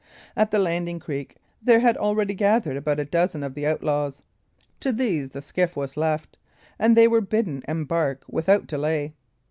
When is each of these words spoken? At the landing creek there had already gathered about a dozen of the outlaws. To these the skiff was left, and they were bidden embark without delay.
At 0.35 0.49
the 0.49 0.57
landing 0.57 0.99
creek 0.99 1.37
there 1.61 1.81
had 1.81 1.95
already 1.95 2.33
gathered 2.33 2.75
about 2.75 2.99
a 2.99 3.05
dozen 3.05 3.43
of 3.43 3.53
the 3.53 3.67
outlaws. 3.67 4.23
To 4.79 4.91
these 4.91 5.29
the 5.29 5.43
skiff 5.43 5.75
was 5.75 5.95
left, 5.95 6.37
and 6.79 6.97
they 6.97 7.07
were 7.07 7.21
bidden 7.21 7.61
embark 7.67 8.23
without 8.27 8.65
delay. 8.65 9.13